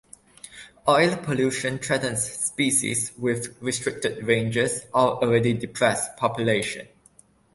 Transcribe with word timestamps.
Oil 0.87 1.15
pollution 1.17 1.77
threatens 1.77 2.23
species 2.23 3.11
with 3.19 3.55
restricted 3.61 4.25
ranges 4.25 4.87
or 4.95 5.23
already 5.23 5.53
depressed 5.53 6.17
populations. 6.17 6.89